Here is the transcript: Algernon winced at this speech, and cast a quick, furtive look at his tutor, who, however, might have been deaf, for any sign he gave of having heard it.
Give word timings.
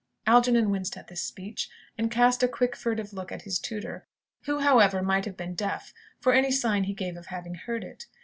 Algernon 0.25 0.71
winced 0.71 0.97
at 0.97 1.09
this 1.09 1.21
speech, 1.21 1.69
and 1.95 2.09
cast 2.09 2.41
a 2.41 2.47
quick, 2.47 2.75
furtive 2.75 3.13
look 3.13 3.31
at 3.31 3.43
his 3.43 3.59
tutor, 3.59 4.07
who, 4.45 4.57
however, 4.61 5.03
might 5.03 5.25
have 5.25 5.37
been 5.37 5.53
deaf, 5.53 5.93
for 6.19 6.33
any 6.33 6.49
sign 6.49 6.85
he 6.85 6.93
gave 6.95 7.15
of 7.15 7.27
having 7.27 7.53
heard 7.53 7.83
it. 7.83 8.05